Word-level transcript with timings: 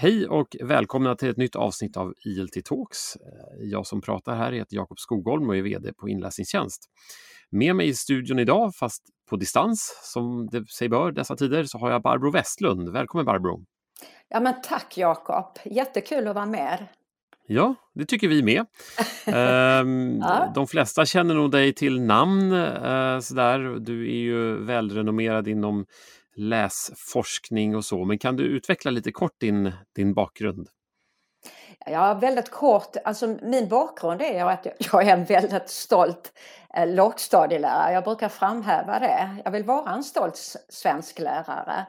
Hej 0.00 0.28
och 0.28 0.56
välkomna 0.60 1.14
till 1.14 1.30
ett 1.30 1.36
nytt 1.36 1.56
avsnitt 1.56 1.96
av 1.96 2.14
ILT 2.24 2.64
Talks. 2.64 3.16
Eh, 3.16 3.68
jag 3.70 3.86
som 3.86 4.00
pratar 4.00 4.36
här 4.36 4.52
heter 4.52 4.76
Jakob 4.76 4.98
Skogholm 4.98 5.48
och 5.48 5.56
är 5.56 5.62
VD 5.62 5.92
på 5.92 6.08
Inläsningstjänst. 6.08 6.82
Med 7.50 7.76
mig 7.76 7.88
i 7.88 7.94
studion 7.94 8.38
idag, 8.38 8.74
fast 8.74 9.02
på 9.30 9.36
distans 9.36 10.00
som 10.02 10.48
det 10.52 10.68
sig 10.68 10.88
bör 10.88 11.12
dessa 11.12 11.36
tider, 11.36 11.64
så 11.64 11.78
har 11.78 11.90
jag 11.90 12.02
Barbro 12.02 12.30
Westlund. 12.30 12.88
Välkommen 12.88 13.26
Barbro! 13.26 13.64
Ja 14.28 14.40
men 14.40 14.54
tack 14.62 14.98
Jakob! 14.98 15.58
Jättekul 15.64 16.28
att 16.28 16.34
vara 16.34 16.46
med. 16.46 16.86
Ja, 17.46 17.74
det 17.94 18.06
tycker 18.06 18.28
vi 18.28 18.42
med. 18.42 18.66
Ehm, 19.26 20.18
ja. 20.20 20.52
De 20.54 20.66
flesta 20.66 21.06
känner 21.06 21.34
nog 21.34 21.50
dig 21.50 21.72
till 21.72 22.00
namn. 22.00 22.52
Eh, 22.52 23.20
sådär. 23.20 23.78
Du 23.80 24.08
är 24.08 24.18
ju 24.18 24.64
välrenommerad 24.64 25.48
inom 25.48 25.86
läsforskning 26.38 27.76
och 27.76 27.84
så. 27.84 28.04
Men 28.04 28.18
kan 28.18 28.36
du 28.36 28.44
utveckla 28.44 28.90
lite 28.90 29.12
kort 29.12 29.40
din, 29.40 29.72
din 29.96 30.14
bakgrund? 30.14 30.68
Ja, 31.86 32.14
väldigt 32.14 32.50
kort. 32.50 32.96
Alltså, 33.04 33.36
min 33.42 33.68
bakgrund 33.68 34.22
är 34.22 34.44
att 34.44 34.66
jag 34.92 35.08
är 35.08 35.12
en 35.12 35.24
väldigt 35.24 35.68
stolt 35.68 36.32
eh, 36.74 36.86
lågstadielärare. 36.86 37.92
Jag 37.92 38.04
brukar 38.04 38.28
framhäva 38.28 38.98
det. 38.98 39.36
Jag 39.44 39.50
vill 39.50 39.64
vara 39.64 39.92
en 39.92 40.04
stolt 40.04 40.36
svensk 40.68 41.18
lärare. 41.18 41.86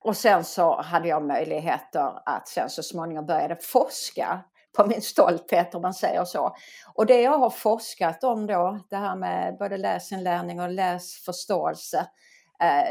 Och 0.00 0.16
sen 0.16 0.44
så 0.44 0.82
hade 0.82 1.08
jag 1.08 1.22
möjligheter 1.22 2.12
att 2.26 2.48
sen 2.48 2.70
så 2.70 2.82
småningom 2.82 3.26
började 3.26 3.56
forska 3.56 4.40
på 4.76 4.86
min 4.86 5.02
stolthet 5.02 5.74
om 5.74 5.82
man 5.82 5.94
säger 5.94 6.24
så. 6.24 6.56
Och 6.94 7.06
det 7.06 7.20
jag 7.20 7.38
har 7.38 7.50
forskat 7.50 8.24
om 8.24 8.46
då, 8.46 8.80
det 8.90 8.96
här 8.96 9.16
med 9.16 9.56
både 9.58 9.76
läsinlärning 9.76 10.60
och 10.60 10.70
läsförståelse, 10.70 12.06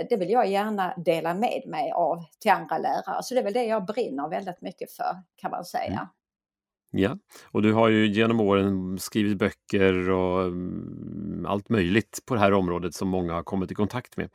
det 0.09 0.17
vill 0.19 0.29
jag 0.29 0.47
gärna 0.47 0.93
dela 0.97 1.33
med 1.33 1.63
mig 1.67 1.91
av 1.91 2.23
till 2.39 2.51
andra 2.51 2.77
lärare. 2.77 3.23
Så 3.23 3.33
det 3.33 3.39
är 3.39 3.43
väl 3.43 3.53
det 3.53 3.63
jag 3.63 3.85
brinner 3.85 4.29
väldigt 4.29 4.61
mycket 4.61 4.91
för 4.91 5.17
kan 5.35 5.51
man 5.51 5.65
säga. 5.65 5.85
Mm. 5.85 6.07
Ja, 6.91 7.17
och 7.51 7.61
du 7.61 7.73
har 7.73 7.89
ju 7.89 8.07
genom 8.07 8.39
åren 8.39 8.99
skrivit 8.99 9.37
böcker 9.37 10.09
och 10.09 10.41
mm, 10.43 11.45
allt 11.47 11.69
möjligt 11.69 12.19
på 12.25 12.33
det 12.33 12.39
här 12.39 12.53
området 12.53 12.95
som 12.95 13.07
många 13.07 13.33
har 13.33 13.43
kommit 13.43 13.71
i 13.71 13.75
kontakt 13.75 14.17
med. 14.17 14.29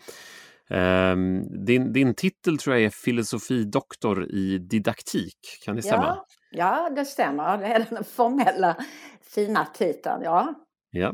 Ehm, 0.71 1.65
din, 1.65 1.93
din 1.93 2.15
titel 2.15 2.59
tror 2.59 2.77
jag 2.77 2.85
är 2.85 2.91
filosofidoktor 2.91 4.31
i 4.31 4.59
didaktik, 4.59 5.39
kan 5.65 5.77
det 5.77 5.83
stämma? 5.83 6.05
Ja, 6.05 6.27
ja 6.51 6.91
det 6.97 7.05
stämmer. 7.05 7.59
Det 7.59 7.67
är 7.67 7.87
den 7.91 8.05
formella 8.05 8.77
fina 9.23 9.65
titeln, 9.65 10.23
ja. 10.23 10.55
Ja, 10.91 11.13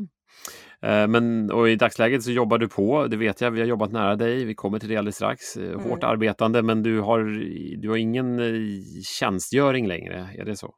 Eh, 0.70 0.70
men 0.81 1.51
och 1.51 1.69
i 1.69 1.75
dagsläget 1.75 2.23
så 2.23 2.31
jobbar 2.31 2.57
du 2.57 2.67
på, 2.67 3.07
det 3.07 3.17
vet 3.17 3.41
jag, 3.41 3.51
vi 3.51 3.59
har 3.59 3.67
jobbat 3.67 3.91
nära 3.91 4.15
dig, 4.15 4.45
vi 4.45 4.55
kommer 4.55 4.79
till 4.79 4.89
det 4.89 4.97
alldeles 4.97 5.15
strax. 5.15 5.57
Eh, 5.57 5.63
mm. 5.63 5.79
Hårt 5.79 6.03
arbetande 6.03 6.61
men 6.61 6.83
du 6.83 6.99
har, 6.99 7.19
du 7.81 7.89
har 7.89 7.97
ingen 7.97 8.39
eh, 8.39 8.71
tjänstgöring 9.19 9.87
längre, 9.87 10.29
är 10.37 10.45
det 10.45 10.55
så? 10.55 10.73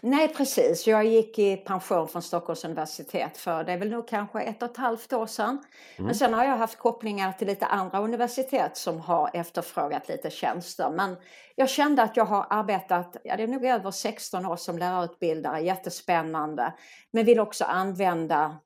Nej 0.00 0.28
precis, 0.28 0.86
jag 0.86 1.04
gick 1.04 1.38
i 1.38 1.56
pension 1.56 2.08
från 2.08 2.22
Stockholms 2.22 2.64
universitet 2.64 3.36
för 3.36 3.64
det 3.64 3.72
är 3.72 3.78
väl 3.78 3.90
nog 3.90 4.08
kanske 4.08 4.40
ett 4.40 4.62
och 4.62 4.70
ett 4.70 4.76
halvt 4.76 5.12
år 5.12 5.26
sedan. 5.26 5.48
Mm. 5.48 6.06
Men 6.06 6.14
sen 6.14 6.34
har 6.34 6.44
jag 6.44 6.56
haft 6.56 6.78
kopplingar 6.78 7.32
till 7.32 7.46
lite 7.46 7.66
andra 7.66 7.98
universitet 8.00 8.76
som 8.76 9.00
har 9.00 9.30
efterfrågat 9.34 10.08
lite 10.08 10.30
tjänster. 10.30 10.90
Men 10.90 11.16
jag 11.56 11.68
kände 11.68 12.02
att 12.02 12.16
jag 12.16 12.24
har 12.24 12.46
arbetat, 12.50 13.16
ja 13.24 13.36
det 13.36 13.42
är 13.42 13.46
nog 13.46 13.64
över 13.64 13.90
16 13.90 14.46
år 14.46 14.56
som 14.56 14.78
lärarutbildare, 14.78 15.60
jättespännande. 15.60 16.72
Men 17.12 17.24
vill 17.24 17.40
också 17.40 17.64
använda 17.64 18.58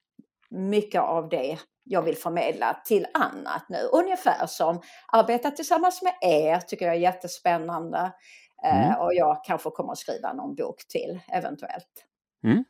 mycket 0.50 1.00
av 1.00 1.28
det 1.28 1.58
jag 1.84 2.02
vill 2.02 2.16
förmedla 2.16 2.76
till 2.84 3.06
annat 3.14 3.66
nu. 3.68 3.78
Ungefär 3.92 4.46
som 4.46 4.80
arbeta 5.08 5.50
tillsammans 5.50 6.02
med 6.02 6.12
er 6.20 6.58
tycker 6.58 6.86
jag 6.86 6.94
är 6.94 7.00
jättespännande. 7.00 8.12
Eh, 8.64 8.86
mm. 8.86 9.00
och 9.00 9.14
jag 9.14 9.44
kanske 9.44 9.70
kommer 9.70 9.92
att 9.92 9.98
skriva 9.98 10.32
någon 10.32 10.54
bok 10.54 10.76
till 10.88 11.20
eventuellt. 11.32 12.06
Mm. 12.44 12.64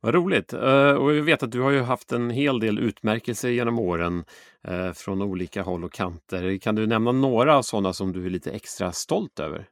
Vad 0.00 0.14
roligt! 0.14 0.52
Eh, 0.52 0.92
och 0.92 1.14
jag 1.14 1.22
vet 1.22 1.42
att 1.42 1.52
du 1.52 1.60
har 1.60 1.70
ju 1.70 1.82
haft 1.82 2.12
en 2.12 2.30
hel 2.30 2.60
del 2.60 2.78
utmärkelser 2.78 3.48
genom 3.48 3.78
åren 3.78 4.24
eh, 4.68 4.92
från 4.92 5.22
olika 5.22 5.62
håll 5.62 5.84
och 5.84 5.92
kanter. 5.92 6.58
Kan 6.58 6.74
du 6.74 6.86
nämna 6.86 7.12
några 7.12 7.62
sådana 7.62 7.92
som 7.92 8.12
du 8.12 8.26
är 8.26 8.30
lite 8.30 8.50
extra 8.50 8.92
stolt 8.92 9.40
över? 9.40 9.68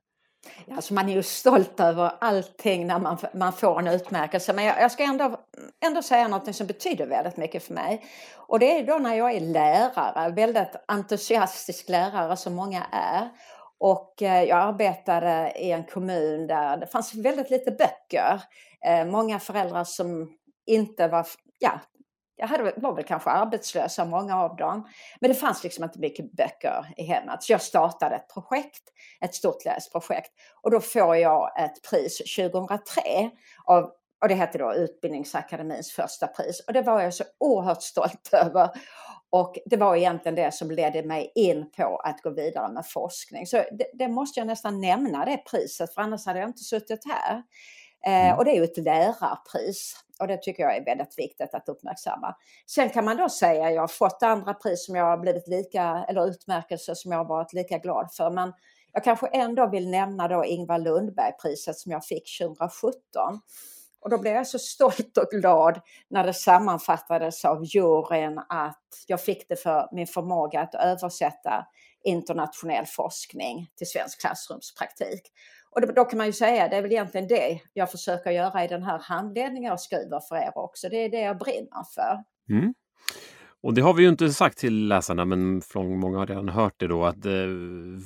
Alltså 0.76 0.94
man 0.94 1.08
är 1.08 1.12
ju 1.12 1.22
stolt 1.22 1.80
över 1.80 2.12
allting 2.18 2.86
när 2.86 2.98
man, 2.98 3.18
man 3.34 3.52
får 3.52 3.78
en 3.78 3.88
utmärkelse 3.88 4.52
men 4.52 4.64
jag, 4.64 4.80
jag 4.80 4.92
ska 4.92 5.02
ändå, 5.02 5.40
ändå 5.80 6.02
säga 6.02 6.28
något 6.28 6.56
som 6.56 6.66
betyder 6.66 7.06
väldigt 7.06 7.36
mycket 7.36 7.62
för 7.62 7.74
mig. 7.74 8.04
Och 8.36 8.58
det 8.58 8.78
är 8.78 8.86
då 8.86 8.98
när 8.98 9.14
jag 9.14 9.32
är 9.32 9.40
lärare, 9.40 10.30
väldigt 10.30 10.76
entusiastisk 10.86 11.88
lärare 11.88 12.36
som 12.36 12.54
många 12.54 12.86
är. 12.92 13.28
Och 13.78 14.22
eh, 14.22 14.42
jag 14.42 14.58
arbetade 14.58 15.52
i 15.56 15.70
en 15.72 15.84
kommun 15.84 16.46
där 16.46 16.76
det 16.76 16.86
fanns 16.86 17.14
väldigt 17.14 17.50
lite 17.50 17.70
böcker. 17.70 18.42
Eh, 18.84 19.04
många 19.04 19.40
föräldrar 19.40 19.84
som 19.84 20.36
inte 20.66 21.08
var 21.08 21.26
ja, 21.58 21.80
jag 22.38 22.46
hade, 22.46 22.72
var 22.76 22.94
väl 22.94 23.04
kanske 23.04 23.30
arbetslösa, 23.30 24.04
många 24.04 24.36
av 24.36 24.56
dem. 24.56 24.88
Men 25.20 25.30
det 25.30 25.34
fanns 25.34 25.64
liksom 25.64 25.84
inte 25.84 25.98
mycket 25.98 26.32
böcker 26.32 26.86
i 26.96 27.02
hemmet. 27.02 27.42
Så 27.42 27.52
jag 27.52 27.62
startade 27.62 28.16
ett 28.16 28.28
projekt, 28.34 28.82
ett 29.20 29.34
stort 29.34 29.64
läsprojekt. 29.64 30.30
Och 30.62 30.70
då 30.70 30.80
får 30.80 31.16
jag 31.16 31.60
ett 31.60 31.82
pris 31.90 32.36
2003 32.36 33.30
av 33.64 33.92
och 34.20 34.28
det 34.28 34.34
hette 34.34 34.58
då 34.58 34.74
Utbildningsakademins 34.74 35.92
första 35.92 36.26
pris. 36.26 36.60
Och 36.66 36.72
det 36.72 36.82
var 36.82 37.02
jag 37.02 37.14
så 37.14 37.24
oerhört 37.38 37.82
stolt 37.82 38.28
över. 38.32 38.70
Och 39.30 39.56
det 39.66 39.76
var 39.76 39.96
egentligen 39.96 40.34
det 40.34 40.54
som 40.54 40.70
ledde 40.70 41.02
mig 41.02 41.32
in 41.34 41.70
på 41.70 41.96
att 41.96 42.22
gå 42.22 42.30
vidare 42.30 42.72
med 42.72 42.86
forskning. 42.86 43.46
Så 43.46 43.56
det, 43.56 43.90
det 43.94 44.08
måste 44.08 44.40
jag 44.40 44.46
nästan 44.46 44.80
nämna 44.80 45.24
det 45.24 45.36
priset, 45.36 45.94
för 45.94 46.02
annars 46.02 46.26
hade 46.26 46.38
jag 46.38 46.48
inte 46.48 46.62
suttit 46.62 47.00
här. 47.08 47.42
Eh, 48.06 48.26
mm. 48.26 48.38
och 48.38 48.44
det 48.44 48.50
är 48.50 48.54
ju 48.54 48.64
ett 48.64 48.76
lärarpris 48.76 49.96
och 50.20 50.26
det 50.26 50.42
tycker 50.42 50.62
jag 50.62 50.76
är 50.76 50.84
väldigt 50.84 51.18
viktigt 51.18 51.54
att 51.54 51.68
uppmärksamma. 51.68 52.34
Sen 52.66 52.90
kan 52.90 53.04
man 53.04 53.16
då 53.16 53.28
säga 53.28 53.66
att 53.66 53.74
jag 53.74 53.80
har 53.80 53.88
fått 53.88 54.22
andra 54.22 54.54
pris 54.54 54.86
som 54.86 54.94
jag 54.94 55.04
har 55.04 55.18
blivit 55.18 55.48
lika, 55.48 56.04
eller 56.08 56.26
utmärkelser 56.26 56.94
som 56.94 57.12
jag 57.12 57.18
har 57.18 57.24
varit 57.24 57.52
lika 57.52 57.78
glad 57.78 58.12
för. 58.12 58.30
Men 58.30 58.52
jag 58.92 59.04
kanske 59.04 59.26
ändå 59.26 59.66
vill 59.66 59.90
nämna 59.90 60.28
då 60.28 60.44
Ingvar 60.44 60.78
Lundberg-priset 60.78 61.78
som 61.78 61.92
jag 61.92 62.04
fick 62.04 62.38
2017. 62.38 62.92
Och 64.00 64.10
då 64.10 64.18
blev 64.18 64.34
jag 64.34 64.46
så 64.46 64.58
stolt 64.58 65.18
och 65.18 65.30
glad 65.30 65.80
när 66.08 66.24
det 66.24 66.34
sammanfattades 66.34 67.44
av 67.44 67.64
juryn 67.64 68.38
att 68.48 69.04
jag 69.06 69.20
fick 69.20 69.48
det 69.48 69.56
för 69.56 69.88
min 69.92 70.06
förmåga 70.06 70.60
att 70.60 70.74
översätta 70.74 71.66
internationell 72.04 72.86
forskning 72.86 73.70
till 73.76 73.86
svensk 73.86 74.20
klassrumspraktik. 74.20 75.22
Och 75.70 75.94
då 75.94 76.04
kan 76.04 76.16
man 76.16 76.26
ju 76.26 76.32
säga, 76.32 76.68
det 76.68 76.76
är 76.76 76.82
väl 76.82 76.92
egentligen 76.92 77.28
det 77.28 77.60
jag 77.72 77.90
försöker 77.90 78.30
göra 78.30 78.64
i 78.64 78.68
den 78.68 78.82
här 78.82 78.98
handledningen 78.98 79.70
jag 79.70 79.80
skriver 79.80 80.20
för 80.28 80.36
er 80.36 80.58
också. 80.58 80.88
Det 80.88 80.96
är 80.96 81.08
det 81.08 81.20
jag 81.20 81.38
brinner 81.38 81.94
för. 81.94 82.24
Mm. 82.54 82.74
Och 83.62 83.74
det 83.74 83.80
har 83.80 83.94
vi 83.94 84.02
ju 84.02 84.08
inte 84.08 84.32
sagt 84.32 84.58
till 84.58 84.88
läsarna, 84.88 85.24
men 85.24 85.62
många 85.74 86.18
har 86.18 86.26
redan 86.26 86.48
hört 86.48 86.74
det 86.76 86.86
då, 86.86 87.04
att 87.04 87.26
eh, 87.26 87.32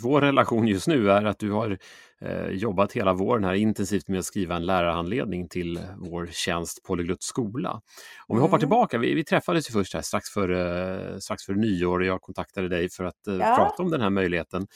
vår 0.03 0.21
relation 0.21 0.67
just 0.67 0.89
nu 0.89 1.11
är 1.11 1.25
att 1.25 1.39
du 1.39 1.51
har 1.51 1.79
eh, 2.21 2.49
jobbat 2.49 2.93
hela 2.93 3.13
våren 3.13 3.45
här 3.45 3.55
intensivt 3.55 4.09
med 4.09 4.19
att 4.19 4.25
skriva 4.25 4.57
en 4.57 4.67
lärarhandledning 4.67 5.49
till 5.49 5.81
vår 5.97 6.29
tjänst 6.33 6.83
Polyglott 6.83 7.23
skola. 7.23 7.71
Om 7.71 7.81
vi 8.29 8.33
mm. 8.35 8.43
hoppar 8.43 8.59
tillbaka, 8.59 8.99
vi, 8.99 9.15
vi 9.15 9.25
träffades 9.25 9.71
ju 9.71 9.73
först 9.73 9.95
här 9.95 10.03
strax 10.03 10.31
före, 10.31 11.21
strax 11.21 11.45
före 11.45 11.57
nyår 11.57 11.99
och 11.99 12.07
jag 12.07 12.21
kontaktade 12.21 12.69
dig 12.69 12.89
för 12.89 13.05
att 13.05 13.27
eh, 13.27 13.35
ja. 13.35 13.57
prata 13.57 13.83
om 13.83 13.91
den 13.91 14.01
här 14.01 14.11
möjligheten. 14.11 14.67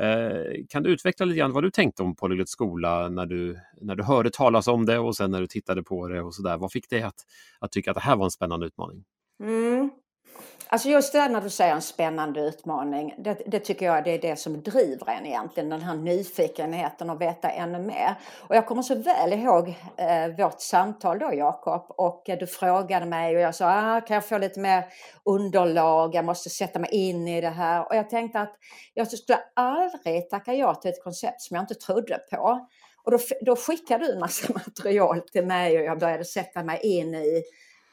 Eh, 0.00 0.64
kan 0.68 0.82
du 0.82 0.90
utveckla 0.90 1.26
lite 1.26 1.38
grann 1.38 1.52
vad 1.52 1.62
du 1.62 1.70
tänkte 1.70 2.02
om 2.02 2.16
Polyglott 2.16 2.48
skola 2.48 3.08
när 3.08 3.26
du, 3.26 3.58
när 3.80 3.96
du 3.96 4.02
hörde 4.02 4.30
talas 4.30 4.68
om 4.68 4.86
det 4.86 4.98
och 4.98 5.16
sen 5.16 5.30
när 5.30 5.40
du 5.40 5.46
tittade 5.46 5.82
på 5.82 6.08
det 6.08 6.22
och 6.22 6.34
sådär. 6.34 6.56
Vad 6.56 6.72
fick 6.72 6.90
dig 6.90 7.02
att, 7.02 7.16
att 7.60 7.72
tycka 7.72 7.90
att 7.90 7.94
det 7.94 8.02
här 8.02 8.16
var 8.16 8.24
en 8.24 8.30
spännande 8.30 8.66
utmaning? 8.66 9.04
Mm. 9.42 9.90
Alltså 10.72 10.88
just 10.88 11.12
det 11.12 11.28
när 11.28 11.40
du 11.40 11.50
säger 11.50 11.74
en 11.74 11.82
spännande 11.82 12.40
utmaning, 12.40 13.14
det, 13.18 13.42
det, 13.46 13.60
tycker 13.60 13.86
jag 13.86 14.04
det 14.04 14.10
är 14.10 14.18
det 14.18 14.36
som 14.36 14.62
driver 14.62 15.08
en 15.08 15.26
egentligen, 15.26 15.68
den 15.68 15.80
här 15.80 15.94
nyfikenheten 15.94 17.10
att 17.10 17.20
veta 17.20 17.50
ännu 17.50 17.78
mer. 17.78 18.14
Och 18.48 18.56
jag 18.56 18.66
kommer 18.66 18.82
så 18.82 18.94
väl 18.94 19.32
ihåg 19.32 19.68
eh, 19.96 20.28
vårt 20.38 20.60
samtal 20.60 21.18
då 21.18 21.30
Jakob 21.34 21.84
och 21.88 22.28
eh, 22.28 22.38
du 22.38 22.46
frågade 22.46 23.06
mig 23.06 23.36
och 23.36 23.42
jag 23.42 23.54
sa, 23.54 23.66
ah, 23.66 24.00
kan 24.00 24.14
jag 24.14 24.28
få 24.28 24.38
lite 24.38 24.60
mer 24.60 24.84
underlag, 25.24 26.14
jag 26.14 26.24
måste 26.24 26.50
sätta 26.50 26.78
mig 26.78 26.90
in 26.92 27.28
i 27.28 27.40
det 27.40 27.50
här. 27.50 27.88
Och 27.88 27.96
jag 27.96 28.10
tänkte 28.10 28.40
att 28.40 28.54
jag 28.94 29.08
skulle 29.08 29.38
aldrig 29.54 30.30
tacka 30.30 30.54
ja 30.54 30.74
till 30.74 30.90
ett 30.90 31.04
koncept 31.04 31.40
som 31.40 31.54
jag 31.54 31.62
inte 31.62 31.74
trodde 31.74 32.18
på. 32.30 32.68
Och 33.04 33.12
då, 33.12 33.18
då 33.40 33.56
skickade 33.56 34.06
du 34.06 34.12
en 34.12 34.20
massa 34.20 34.52
material 34.66 35.20
till 35.20 35.46
mig 35.46 35.78
och 35.78 35.84
jag 35.84 35.98
började 35.98 36.24
sätta 36.24 36.62
mig 36.62 36.80
in 36.82 37.14
i 37.14 37.42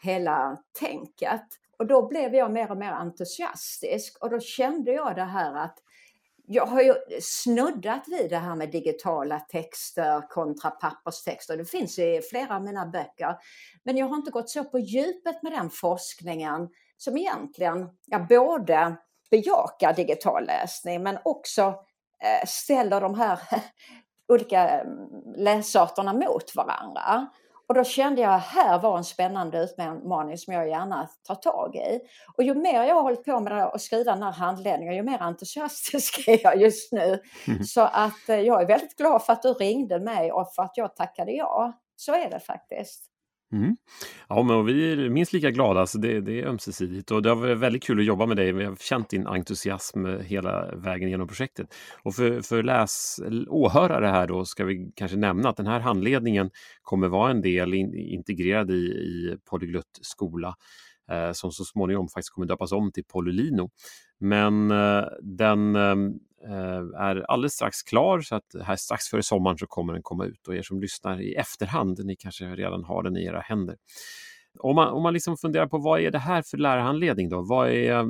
hela 0.02 0.58
tänket. 0.80 1.46
Och 1.80 1.88
då 1.88 2.08
blev 2.08 2.36
jag 2.36 2.52
mer 2.52 2.72
och 2.72 2.78
mer 2.78 2.92
entusiastisk 2.92 4.18
och 4.24 4.30
då 4.30 4.40
kände 4.40 4.92
jag 4.92 5.16
det 5.16 5.24
här 5.24 5.56
att 5.56 5.78
jag 6.52 6.66
har 6.66 6.81
ju 6.81 6.96
snuddat 7.22 8.08
vid 8.08 8.30
det 8.30 8.38
här 8.38 8.56
med 8.56 8.72
digitala 8.72 9.40
texter 9.40 10.30
kontra 10.30 10.72
papperstexter. 10.72 11.58
Det 11.58 11.66
finns 11.66 12.00
i 12.00 12.22
flera 12.30 12.56
av 12.56 12.64
mina 12.64 12.86
böcker. 12.86 13.36
Men 13.84 13.98
jag 13.98 14.08
har 14.08 14.16
inte 14.16 14.31
gått 14.31 14.50
så 14.50 14.64
på 14.64 14.80
djupet 14.80 15.44
med 15.44 15.52
den 15.52 15.70
forskningen 15.70 16.70
som 16.98 17.18
egentligen 17.18 17.90
ja, 18.06 18.26
både 18.30 18.96
bejakar 19.31 19.94
digital 19.94 20.46
läsning 20.46 21.04
men 21.04 21.18
också 21.26 21.62
eh, 22.24 22.48
ställer 22.48 23.02
de 23.02 23.16
här 23.16 23.40
olika 24.28 24.70
mm, 24.70 24.98
läsarterna 25.36 26.14
mot 26.14 26.56
varandra. 26.56 27.28
Och 27.69 27.75
då 27.75 27.83
kände 27.83 28.21
jag 28.21 28.33
att 28.33 28.44
här 28.44 28.80
var 28.80 28.98
en 28.98 29.04
spännande 29.04 29.57
utmaning 29.57 30.38
som 30.38 30.54
jag 30.54 30.69
gärna 30.69 31.10
tar 31.27 31.36
tag 31.36 31.75
i. 31.75 32.00
Och 32.38 32.44
ju 32.44 32.54
mer 32.54 32.83
jag 32.83 32.95
har 32.95 33.01
hållit 33.01 33.25
på 33.25 33.39
med 33.39 33.63
att 33.63 33.81
skriva 33.81 34.12
den 34.13 34.24
här 34.24 34.31
handledningen, 34.31 34.95
ju 34.95 35.04
mer 35.04 35.21
entusiastisk 35.21 36.24
är 36.27 36.39
jag 36.44 36.62
just 36.62 36.92
nu. 36.92 37.21
Mm. 37.48 37.63
Så 37.63 37.81
att 37.81 38.30
eh, 38.30 38.39
jag 38.39 38.62
är 38.62 38.68
väldigt 38.68 38.98
glad 38.98 39.24
för 39.24 39.33
att 39.33 39.42
du 39.42 39.54
ringde 39.54 40.00
mig 40.00 40.31
och 40.31 40.54
för 40.54 40.63
att 40.63 40.77
jag 40.77 40.95
tackade 40.95 41.31
ja. 41.31 41.74
Så 41.95 42.13
är 42.13 42.30
det 42.30 42.39
faktiskt. 42.39 43.06
Mm. 43.51 43.78
Ja, 44.28 44.44
men 44.44 44.66
vi 44.66 44.92
är 44.92 45.10
minst 45.10 45.34
lika 45.34 45.51
glada, 45.51 45.88
så 45.88 45.98
det, 45.98 46.22
det, 46.22 46.42
är 46.42 46.46
ömsesidigt. 46.46 47.12
Och 47.12 47.22
det 47.22 47.30
har 47.30 47.36
varit 47.36 47.57
väldigt 47.57 47.84
kul 47.84 48.00
att 48.00 48.06
jobba 48.06 48.25
med 48.25 48.38
dig. 48.38 48.51
Vi 48.51 48.63
har 48.63 48.75
känt 48.75 49.10
din 49.10 49.28
entusiasm 49.28 50.06
eh, 50.06 50.19
hela 50.19 50.75
vägen 50.75 51.10
genom 51.10 51.28
projektet. 51.28 51.68
Och 52.04 52.16
för, 52.16 52.42
för 52.42 52.63
läs, 52.63 53.19
åhörare 53.48 54.07
här 54.07 54.28
då 54.28 54.46
ska 54.46 54.66
vi 54.66 54.92
kanske 54.96 55.18
nämna 55.18 55.50
att 55.50 55.57
den 55.57 55.68
här 55.68 55.80
handledningen 55.80 56.50
kommer 56.81 57.07
vara 57.07 57.31
en 57.31 57.42
del 57.42 57.74
in, 57.74 57.94
integrerad 57.94 58.72
i, 58.72 58.74
i 58.74 59.38
Polyglutt 59.50 60.00
skola 60.02 60.56
som 61.33 61.51
så 61.51 61.65
småningom 61.65 62.07
faktiskt 62.07 62.33
kommer 62.33 62.47
döpas 62.47 62.71
om 62.71 62.91
till 62.91 63.06
Polylino. 63.06 63.69
Men 64.19 64.71
eh, 64.71 65.06
den 65.21 65.75
eh, 65.75 65.95
Eh, 66.47 67.01
är 67.01 67.31
alldeles 67.31 67.53
strax 67.53 67.83
klar 67.83 68.21
så 68.21 68.35
att 68.35 68.56
här 68.63 68.75
strax 68.75 69.07
före 69.07 69.23
sommaren 69.23 69.57
så 69.57 69.67
kommer 69.67 69.94
den 69.94 70.01
komma 70.01 70.25
ut 70.25 70.47
och 70.47 70.56
er 70.56 70.61
som 70.61 70.81
lyssnar 70.81 71.21
i 71.21 71.33
efterhand, 71.33 72.06
ni 72.06 72.15
kanske 72.15 72.45
redan 72.45 72.83
har 72.83 73.03
den 73.03 73.17
i 73.17 73.25
era 73.25 73.39
händer. 73.39 73.75
Om 74.59 74.75
man, 74.75 74.88
om 74.88 75.03
man 75.03 75.13
liksom 75.13 75.38
funderar 75.38 75.67
på 75.67 75.77
vad 75.77 76.01
är 76.01 76.11
det 76.11 76.19
här 76.19 76.41
för 76.41 76.57
lärarhandledning 76.57 77.29
då? 77.29 77.41
Vad 77.41 77.69
är, 77.69 77.91
eh, 77.91 78.06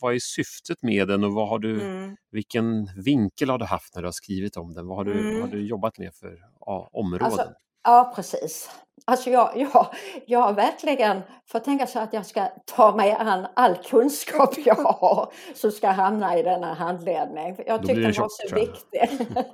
vad 0.00 0.14
är 0.14 0.18
syftet 0.18 0.82
med 0.82 1.08
den 1.08 1.24
och 1.24 1.32
vad 1.32 1.48
har 1.48 1.58
du, 1.58 1.80
mm. 1.80 2.16
vilken 2.30 2.88
vinkel 3.04 3.50
har 3.50 3.58
du 3.58 3.64
haft 3.64 3.94
när 3.94 4.02
du 4.02 4.06
har 4.06 4.12
skrivit 4.12 4.56
om 4.56 4.74
den? 4.74 4.86
Vad 4.86 4.96
har 4.96 5.04
du, 5.04 5.20
mm. 5.20 5.32
vad 5.32 5.50
har 5.50 5.56
du 5.56 5.66
jobbat 5.66 5.98
med 5.98 6.14
för 6.14 6.38
ja, 6.60 6.90
områden? 6.92 7.26
Alltså, 7.26 7.52
Ja, 7.82 8.12
precis. 8.16 8.70
Alltså 9.04 9.30
jag, 9.30 9.50
jag, 9.56 9.86
jag 10.26 10.40
har 10.40 10.52
verkligen 10.52 11.22
fått 11.46 11.64
tänka 11.64 11.86
så 11.86 11.98
att 11.98 12.12
jag 12.12 12.26
ska 12.26 12.46
ta 12.64 12.96
mig 12.96 13.12
an 13.12 13.46
all 13.54 13.76
kunskap 13.76 14.54
jag 14.58 14.74
har 14.74 15.32
som 15.54 15.72
ska 15.72 15.88
hamna 15.88 16.38
i 16.38 16.42
denna 16.42 16.74
handledning. 16.74 17.56
Jag 17.66 17.80
tyckte 17.80 18.00
den 18.00 18.12
var 18.12 18.28
så 18.28 18.54
viktig. 18.54 19.26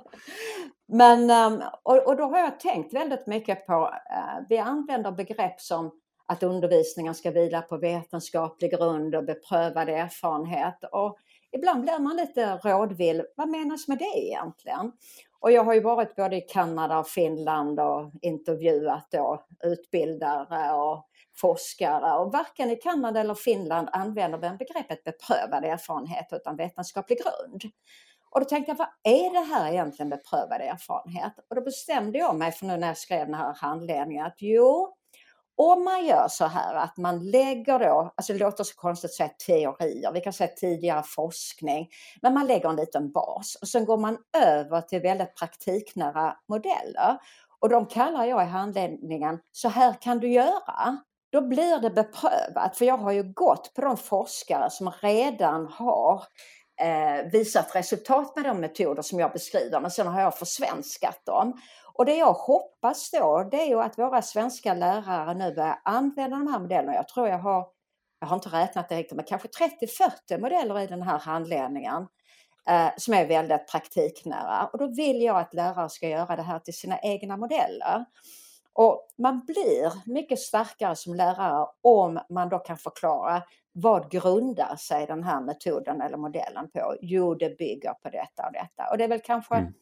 Men, 0.87 1.29
ehm, 1.29 1.61
och, 1.83 2.07
och, 2.07 2.17
då 2.17 2.23
har 2.23 2.39
jag 2.39 2.59
tänkt 2.59 2.93
väldigt 2.93 3.27
mycket 3.27 3.67
på, 3.67 3.73
uh, 3.73 4.45
vi 4.49 4.57
använder 4.57 5.11
begrepp 5.11 5.61
som 5.61 5.91
att 6.25 6.43
undervisningen 6.43 7.15
ska 7.15 7.31
vila 7.31 7.61
på 7.61 7.77
vetenskaplig 7.77 8.71
grund 8.71 9.15
och 9.15 9.25
beprövad 9.25 9.89
erfarenhet. 9.89 10.83
Och 10.91 11.17
ibland 11.51 11.81
blir 11.81 11.99
man 11.99 12.15
lite 12.15 12.57
rådvill. 12.57 13.23
Vad 13.35 13.49
menas 13.49 13.87
med 13.87 13.97
det 13.97 14.19
egentligen? 14.19 14.91
Och 15.45 15.51
jag 15.51 15.63
har 15.63 15.73
ju 15.73 15.81
varit 15.81 16.15
både 16.15 16.35
i 16.35 16.41
Kanada 16.41 16.99
och 16.99 17.07
Finland 17.07 17.79
och 17.79 18.11
intervjuat 18.21 19.07
då 19.11 19.43
utbildare 19.63 20.73
och 20.73 21.07
forskare 21.35 22.17
och 22.17 22.31
varken 22.31 22.71
i 22.71 22.75
Kanada 22.75 23.19
eller 23.19 23.33
Finland 23.33 23.89
använder 23.91 24.39
man 24.39 24.57
begreppet 24.57 25.03
beprövad 25.03 25.65
erfarenhet 25.65 26.27
utan 26.31 26.55
vetenskaplig 26.55 27.17
grund. 27.17 27.63
Och 28.29 28.39
då 28.39 28.45
tänkte 28.45 28.71
jag, 28.71 28.77
vad 28.77 28.87
är 29.03 29.33
det 29.33 29.55
här 29.55 29.71
egentligen 29.71 30.09
beprövad 30.09 30.61
erfarenhet? 30.61 31.33
Och 31.49 31.55
då 31.55 31.61
bestämde 31.61 32.17
jag 32.17 32.35
mig 32.35 32.51
för 32.51 32.65
nu 32.65 32.77
när 32.77 32.87
jag 32.87 32.97
skrev 32.97 33.25
den 33.25 33.35
här 33.35 33.53
handledningen 33.53 34.25
att 34.25 34.37
jo, 34.37 34.94
om 35.57 35.83
man 35.83 36.05
gör 36.05 36.27
så 36.27 36.45
här 36.45 36.75
att 36.75 36.97
man 36.97 37.31
lägger 37.31 37.79
då, 37.79 38.13
alltså 38.15 38.33
det 38.33 38.39
låter 38.39 38.63
så 38.63 38.75
konstigt 38.75 39.09
att 39.09 39.15
säga 39.15 39.29
teorier, 39.45 40.11
vi 40.13 40.21
kan 40.21 40.33
säga 40.33 40.49
tidigare 40.55 41.03
forskning, 41.03 41.89
men 42.21 42.33
man 42.33 42.47
lägger 42.47 42.69
en 42.69 42.75
liten 42.75 43.11
bas 43.11 43.57
och 43.61 43.67
sen 43.67 43.85
går 43.85 43.97
man 43.97 44.17
över 44.37 44.81
till 44.81 45.01
väldigt 45.01 45.35
praktiknära 45.35 46.37
modeller. 46.49 47.17
Och 47.59 47.69
de 47.69 47.85
kallar 47.85 48.25
jag 48.25 48.43
i 48.43 48.45
handledningen, 48.45 49.39
så 49.51 49.69
här 49.69 49.93
kan 50.01 50.19
du 50.19 50.31
göra. 50.31 50.97
Då 51.31 51.41
blir 51.41 51.79
det 51.79 51.89
beprövat, 51.89 52.77
för 52.77 52.85
jag 52.85 52.97
har 52.97 53.11
ju 53.11 53.23
gått 53.23 53.73
på 53.73 53.81
de 53.81 53.97
forskare 53.97 54.69
som 54.69 54.91
redan 55.01 55.67
har 55.67 56.23
eh, 56.81 57.31
visat 57.31 57.75
resultat 57.75 58.35
med 58.35 58.45
de 58.45 58.59
metoder 58.59 59.01
som 59.01 59.19
jag 59.19 59.31
beskriver, 59.31 59.79
men 59.79 59.91
sen 59.91 60.07
har 60.07 60.21
jag 60.21 60.37
försvenskat 60.37 61.25
dem. 61.25 61.53
Och 61.97 62.05
det 62.05 62.15
jag 62.15 62.33
hoppas 62.33 63.11
då, 63.11 63.47
det 63.51 63.61
är 63.61 63.65
ju 63.65 63.81
att 63.81 63.97
våra 63.97 64.21
svenska 64.21 64.73
lärare 64.73 65.33
nu 65.33 65.53
börjar 65.53 65.79
använda 65.83 66.37
de 66.37 66.47
här 66.47 66.59
modellerna. 66.59 66.95
Jag 66.95 67.07
tror 67.07 67.27
jag 67.27 67.39
har, 67.39 67.67
jag 68.19 68.27
har 68.27 68.35
inte 68.35 68.49
räknat 68.49 68.89
direkt, 68.89 69.13
men 69.13 69.25
kanske 69.25 69.47
30-40 70.27 70.41
modeller 70.41 70.79
i 70.79 70.87
den 70.87 71.01
här 71.01 71.19
handledningen 71.19 72.07
eh, 72.69 72.89
som 72.97 73.13
är 73.13 73.27
väldigt 73.27 73.67
praktiknära. 73.71 74.69
Och 74.73 74.79
då 74.79 74.87
vill 74.87 75.21
jag 75.21 75.37
att 75.37 75.53
lärare 75.53 75.89
ska 75.89 76.09
göra 76.09 76.35
det 76.35 76.41
här 76.41 76.59
till 76.59 76.73
sina 76.73 76.99
egna 76.99 77.37
modeller. 77.37 78.05
Och 78.73 79.07
man 79.17 79.45
blir 79.45 80.13
mycket 80.13 80.39
starkare 80.39 80.95
som 80.95 81.15
lärare 81.15 81.67
om 81.81 82.19
man 82.29 82.49
då 82.49 82.59
kan 82.59 82.77
förklara 82.77 83.43
vad 83.71 84.11
grundar 84.11 84.75
sig 84.75 85.05
den 85.05 85.23
här 85.23 85.41
metoden 85.41 86.01
eller 86.01 86.17
modellen 86.17 86.69
på? 86.73 86.95
Jo, 87.01 87.35
det 87.35 87.57
bygger 87.57 87.93
på 87.93 88.09
detta 88.09 88.47
och 88.47 88.53
detta. 88.53 88.89
Och 88.91 88.97
det 88.97 89.03
är 89.03 89.07
väl 89.07 89.21
kanske 89.21 89.55
mm 89.55 89.73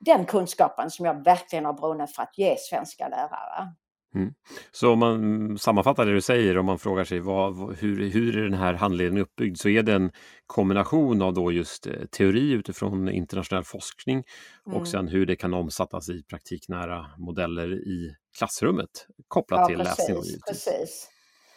den 0.00 0.26
kunskapen 0.26 0.90
som 0.90 1.06
jag 1.06 1.24
verkligen 1.24 1.64
har 1.64 1.72
brunnit 1.72 2.14
för 2.14 2.22
att 2.22 2.38
ge 2.38 2.56
svenska 2.58 3.08
lärare. 3.08 3.72
Mm. 4.14 4.34
Så 4.72 4.92
om 4.92 4.98
man 4.98 5.58
sammanfattar 5.58 6.06
det 6.06 6.12
du 6.12 6.20
säger, 6.20 6.58
om 6.58 6.66
man 6.66 6.78
frågar 6.78 7.04
sig 7.04 7.20
vad, 7.20 7.76
hur, 7.76 8.10
hur 8.10 8.38
är 8.38 8.42
den 8.42 8.58
här 8.58 8.74
handledningen 8.74 9.22
uppbyggd, 9.22 9.58
så 9.58 9.68
är 9.68 9.82
det 9.82 9.92
en 9.92 10.12
kombination 10.46 11.22
av 11.22 11.34
då 11.34 11.52
just 11.52 11.86
eh, 11.86 11.92
teori 12.10 12.50
utifrån 12.52 13.08
internationell 13.08 13.64
forskning 13.64 14.24
mm. 14.66 14.78
och 14.78 14.88
sen 14.88 15.08
hur 15.08 15.26
det 15.26 15.36
kan 15.36 15.54
omsättas 15.54 16.08
i 16.08 16.22
praktiknära 16.22 17.06
modeller 17.18 17.72
i 17.72 18.14
klassrummet 18.38 19.06
kopplat 19.28 19.60
ja, 19.60 19.66
till 19.66 19.78
precis, 19.78 19.98
läsning. 19.98 20.16
Och 20.16 20.48
precis. 20.48 21.10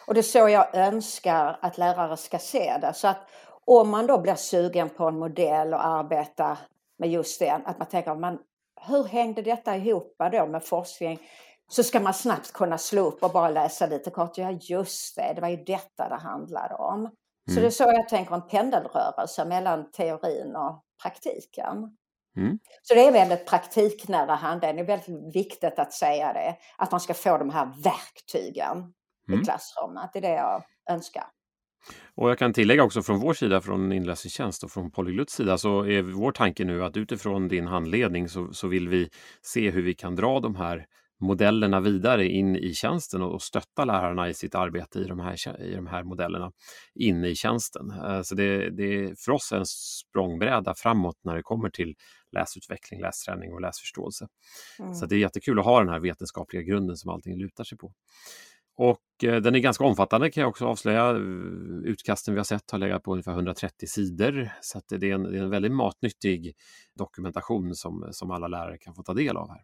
Och 0.06 0.14
det 0.14 0.20
är 0.20 0.22
så 0.22 0.48
jag 0.48 0.74
önskar 0.74 1.58
att 1.62 1.78
lärare 1.78 2.16
ska 2.16 2.38
se 2.38 2.78
det. 2.80 2.92
Så 2.94 3.08
att 3.08 3.28
om 3.64 3.90
man 3.90 4.06
då 4.06 4.20
blir 4.20 4.34
sugen 4.34 4.88
på 4.88 5.04
en 5.08 5.18
modell 5.18 5.74
och 5.74 5.86
arbeta 5.86 6.58
med 7.00 7.10
just 7.10 7.38
det, 7.40 7.50
att 7.50 7.78
man 7.78 7.88
tänker, 7.88 8.14
man, 8.14 8.38
hur 8.86 9.04
hängde 9.04 9.42
detta 9.42 9.76
ihop 9.76 10.16
då 10.32 10.46
med 10.46 10.64
forskning? 10.64 11.18
Så 11.70 11.82
ska 11.82 12.00
man 12.00 12.14
snabbt 12.14 12.52
kunna 12.52 12.78
slå 12.78 13.02
upp 13.02 13.22
och 13.22 13.30
bara 13.30 13.50
läsa 13.50 13.86
lite 13.86 14.10
kort. 14.10 14.38
Ja, 14.38 14.50
just 14.50 15.16
det, 15.16 15.32
det 15.34 15.40
var 15.40 15.48
ju 15.48 15.64
detta 15.64 16.08
det 16.08 16.14
handlade 16.14 16.74
om. 16.74 16.98
Mm. 16.98 17.10
Så 17.54 17.60
det 17.60 17.66
är 17.66 17.70
så 17.70 17.84
jag 17.84 18.08
tänker 18.08 18.34
en 18.34 18.48
pendelrörelse 18.48 19.44
mellan 19.44 19.90
teorin 19.90 20.56
och 20.56 20.84
praktiken. 21.02 21.96
Mm. 22.36 22.58
Så 22.82 22.94
det 22.94 23.06
är 23.06 23.12
väldigt 23.12 23.46
praktiknära 23.46 24.34
handledning. 24.34 24.86
Det 24.86 24.92
är 24.92 24.98
väldigt 24.98 25.34
viktigt 25.34 25.78
att 25.78 25.92
säga 25.92 26.32
det. 26.32 26.56
Att 26.78 26.90
man 26.90 27.00
ska 27.00 27.14
få 27.14 27.38
de 27.38 27.50
här 27.50 27.66
verktygen 27.82 28.78
mm. 29.28 29.40
i 29.40 29.44
klassrummet. 29.44 30.10
Det 30.12 30.18
är 30.18 30.22
det 30.22 30.34
jag 30.34 30.62
önskar. 30.90 31.24
Och 32.14 32.30
jag 32.30 32.38
kan 32.38 32.52
tillägga 32.52 32.82
också 32.82 33.02
från 33.02 33.20
vår 33.20 33.34
sida, 33.34 33.60
från 33.60 33.92
inläsningstjänst 33.92 34.64
och 34.64 34.70
från 34.70 34.90
Polygluts 34.90 35.34
sida, 35.34 35.58
så 35.58 35.86
är 35.86 36.02
vår 36.02 36.32
tanke 36.32 36.64
nu 36.64 36.84
att 36.84 36.96
utifrån 36.96 37.48
din 37.48 37.66
handledning 37.66 38.28
så, 38.28 38.52
så 38.52 38.68
vill 38.68 38.88
vi 38.88 39.08
se 39.42 39.70
hur 39.70 39.82
vi 39.82 39.94
kan 39.94 40.16
dra 40.16 40.40
de 40.40 40.56
här 40.56 40.86
modellerna 41.20 41.80
vidare 41.80 42.26
in 42.28 42.56
i 42.56 42.74
tjänsten 42.74 43.22
och 43.22 43.42
stötta 43.42 43.84
lärarna 43.84 44.28
i 44.28 44.34
sitt 44.34 44.54
arbete 44.54 44.98
i 44.98 45.04
de 45.04 45.20
här, 45.20 45.62
i 45.62 45.74
de 45.74 45.86
här 45.86 46.04
modellerna 46.04 46.52
inne 46.94 47.28
i 47.28 47.34
tjänsten. 47.34 47.90
Eh, 47.90 48.22
så 48.22 48.34
det, 48.34 48.70
det 48.70 48.84
är 48.84 49.14
för 49.24 49.32
oss 49.32 49.52
en 49.52 49.66
språngbräda 49.66 50.74
framåt 50.74 51.16
när 51.24 51.36
det 51.36 51.42
kommer 51.42 51.70
till 51.70 51.94
läsutveckling, 52.32 53.00
lästräning 53.00 53.52
och 53.52 53.60
läsförståelse. 53.60 54.26
Mm. 54.78 54.94
Så 54.94 55.06
det 55.06 55.14
är 55.14 55.18
jättekul 55.18 55.58
att 55.58 55.64
ha 55.64 55.80
den 55.80 55.88
här 55.88 56.00
vetenskapliga 56.00 56.62
grunden 56.62 56.96
som 56.96 57.10
allting 57.10 57.38
lutar 57.38 57.64
sig 57.64 57.78
på. 57.78 57.92
Och 58.76 58.98
den 59.20 59.54
är 59.54 59.58
ganska 59.58 59.84
omfattande 59.84 60.30
kan 60.30 60.40
jag 60.40 60.50
också 60.50 60.66
avslöja. 60.66 61.10
Utkasten 61.84 62.34
vi 62.34 62.40
har 62.40 62.44
sett 62.44 62.70
har 62.70 62.78
legat 62.78 63.02
på 63.02 63.12
ungefär 63.12 63.32
130 63.32 63.86
sidor. 63.88 64.50
Så 64.60 64.80
det, 64.88 65.10
är 65.10 65.14
en, 65.14 65.22
det 65.22 65.38
är 65.38 65.42
en 65.42 65.50
väldigt 65.50 65.72
matnyttig 65.72 66.56
dokumentation 66.94 67.74
som, 67.74 68.08
som 68.10 68.30
alla 68.30 68.48
lärare 68.48 68.78
kan 68.78 68.94
få 68.94 69.02
ta 69.02 69.14
del 69.14 69.36
av 69.36 69.48
här. 69.50 69.62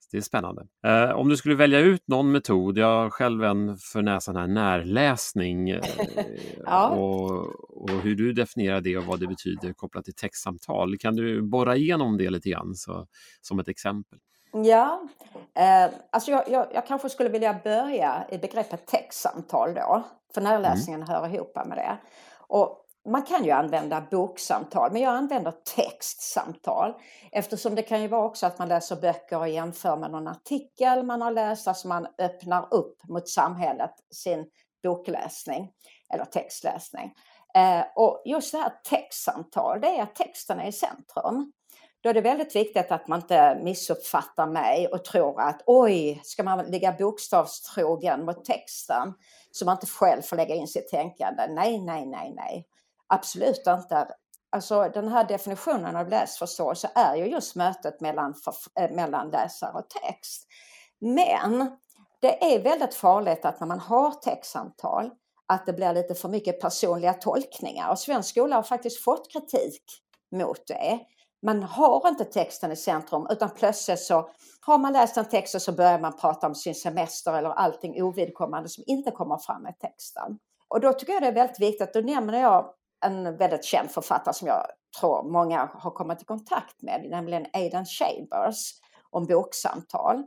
Så 0.00 0.08
det 0.10 0.16
är 0.16 0.22
spännande. 0.22 0.66
Eh, 0.86 1.10
om 1.10 1.28
du 1.28 1.36
skulle 1.36 1.54
välja 1.54 1.80
ut 1.80 2.08
någon 2.08 2.32
metod, 2.32 2.78
jag 2.78 3.02
har 3.02 3.10
själv 3.10 3.44
en 3.44 3.76
för 3.76 4.02
näsan 4.02 4.36
här 4.36 4.46
närläsning 4.46 5.70
eh, 5.70 5.84
ja. 6.64 6.88
och, 6.88 7.82
och, 7.82 7.90
hur 7.90 8.14
du 8.14 8.32
definierar 8.32 8.80
det 8.80 8.96
och 8.96 9.04
vad 9.04 9.20
det 9.20 9.26
betyder 9.26 9.72
kopplat 9.72 10.04
till 10.04 10.14
textsamtal. 10.14 10.98
Kan 10.98 11.16
du 11.16 11.42
borra 11.42 11.76
igenom 11.76 12.16
det 12.16 12.30
lite 12.30 12.50
grann 12.50 12.74
så, 12.74 13.06
som 13.40 13.58
ett 13.58 13.68
exempel? 13.68 14.18
Ja, 14.52 15.02
eh, 15.54 15.90
alltså 16.10 16.30
jag, 16.30 16.48
jag, 16.48 16.66
jag, 16.74 16.86
kanske 16.86 17.08
skulle 17.08 17.28
vilja 17.28 17.60
börja 17.64 18.24
i 18.30 18.38
begreppet 18.38 18.86
textsamtal 18.86 19.74
då, 19.74 20.02
för 20.34 20.40
närläsningen 20.40 21.02
mm. 21.02 21.14
hör 21.14 21.34
ihop 21.34 21.54
med 21.66 21.78
det. 21.78 21.96
Och 22.38 22.78
man 23.08 23.22
kan 23.22 23.44
ju 23.44 23.50
använda 23.50 24.06
boksamtal, 24.10 24.92
men 24.92 25.02
jag 25.02 25.14
använder 25.14 25.52
textsamtal 25.76 26.94
eftersom 27.32 27.74
det 27.74 27.82
kan 27.82 28.02
ju 28.02 28.08
vara 28.08 28.24
också 28.24 28.46
att 28.46 28.58
man 28.58 28.68
läser 28.68 28.96
böcker 28.96 29.38
och 29.38 29.48
jämför 29.48 29.96
med 29.96 30.10
någon 30.10 30.28
artikel 30.28 31.02
man 31.02 31.22
har 31.22 31.30
läst, 31.30 31.68
alltså 31.68 31.88
man 31.88 32.06
öppnar 32.18 32.74
upp 32.74 33.08
mot 33.08 33.28
samhället 33.28 33.94
sin 34.10 34.46
bokläsning 34.82 35.72
eller 36.14 36.24
textläsning. 36.24 37.14
Eh, 37.54 37.84
och 37.96 38.22
just 38.24 38.52
det 38.52 38.58
här 38.58 38.72
textsamtal, 38.90 39.80
det 39.80 39.88
är 39.88 40.02
att 40.02 40.14
texten 40.14 40.60
är 40.60 40.68
i 40.68 40.72
centrum 40.72 41.52
då 42.02 42.08
är 42.08 42.14
det 42.14 42.20
väldigt 42.20 42.56
viktigt 42.56 42.92
att 42.92 43.08
man 43.08 43.20
inte 43.20 43.60
missuppfattar 43.62 44.46
mig 44.46 44.88
och 44.88 45.04
tror 45.04 45.40
att 45.40 45.62
oj, 45.66 46.20
ska 46.24 46.42
man 46.42 46.66
ligga 46.66 46.92
bokstavstrogen 46.92 48.24
mot 48.24 48.44
texten 48.44 49.14
så 49.50 49.64
man 49.64 49.76
inte 49.76 49.86
själv 49.86 50.22
får 50.22 50.36
lägga 50.36 50.54
in 50.54 50.68
sitt 50.68 50.88
tänkande. 50.88 51.46
Nej, 51.48 51.78
nej, 51.78 52.06
nej, 52.06 52.32
nej. 52.34 52.66
Absolut 53.06 53.66
inte. 53.66 54.08
Alltså 54.50 54.88
den 54.94 55.08
här 55.08 55.24
definitionen 55.24 55.96
av 55.96 56.08
läsförståelse 56.08 56.90
är 56.94 57.16
ju 57.16 57.26
just 57.26 57.56
mötet 57.56 58.00
mellan, 58.00 58.34
eh, 58.80 58.90
mellan 58.90 59.30
läsare 59.30 59.72
och 59.72 59.90
text. 59.90 60.46
Men 61.00 61.76
det 62.20 62.54
är 62.54 62.62
väldigt 62.62 62.94
farligt 62.94 63.44
att 63.44 63.60
när 63.60 63.66
man 63.66 63.80
har 63.80 64.10
textsamtal 64.10 65.10
att 65.46 65.66
det 65.66 65.72
blir 65.72 65.92
lite 65.92 66.14
för 66.14 66.28
mycket 66.28 66.60
personliga 66.60 67.14
tolkningar 67.14 67.90
och 67.90 67.98
svensk 67.98 68.28
skola 68.28 68.56
har 68.56 68.62
faktiskt 68.62 69.04
fått 69.04 69.32
kritik 69.32 69.82
mot 70.32 70.66
det. 70.66 71.00
Man 71.42 71.62
har 71.62 72.08
inte 72.08 72.24
texten 72.24 72.72
i 72.72 72.76
centrum 72.76 73.26
utan 73.30 73.50
plötsligt 73.50 74.00
så 74.00 74.28
har 74.60 74.78
man 74.78 74.92
läst 74.92 75.16
en 75.16 75.24
text 75.24 75.54
och 75.54 75.62
så 75.62 75.72
börjar 75.72 75.98
man 75.98 76.16
prata 76.16 76.46
om 76.46 76.54
sin 76.54 76.74
semester 76.74 77.32
eller 77.32 77.50
allting 77.50 78.02
ovidkommande 78.02 78.68
som 78.68 78.84
inte 78.86 79.10
kommer 79.10 79.38
fram 79.38 79.66
i 79.66 79.72
texten. 79.72 80.38
Och 80.68 80.80
då 80.80 80.92
tycker 80.92 81.12
jag 81.12 81.22
det 81.22 81.28
är 81.28 81.32
väldigt 81.32 81.60
viktigt, 81.60 81.94
då 81.94 82.00
nämner 82.00 82.40
jag 82.40 82.74
en 83.04 83.36
väldigt 83.36 83.64
känd 83.64 83.90
författare 83.90 84.34
som 84.34 84.48
jag 84.48 84.66
tror 85.00 85.32
många 85.32 85.70
har 85.74 85.90
kommit 85.90 86.22
i 86.22 86.24
kontakt 86.24 86.82
med, 86.82 87.06
nämligen 87.10 87.46
Aidan 87.52 87.86
Chambers 87.86 88.72
om 89.10 89.26
boksamtal. 89.26 90.24